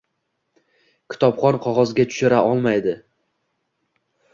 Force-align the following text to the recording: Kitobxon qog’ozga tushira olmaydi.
Kitobxon 1.13 1.61
qog’ozga 1.67 2.09
tushira 2.11 2.43
olmaydi. 2.49 3.01